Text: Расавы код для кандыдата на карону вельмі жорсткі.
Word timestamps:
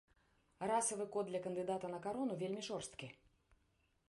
Расавы 0.71 1.05
код 1.15 1.25
для 1.29 1.41
кандыдата 1.45 1.93
на 1.95 1.99
карону 2.09 2.33
вельмі 2.41 2.61
жорсткі. 2.71 3.07